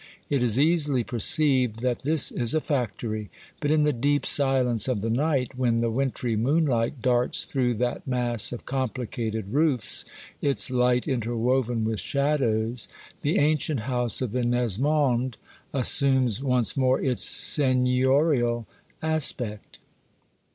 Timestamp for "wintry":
5.91-6.35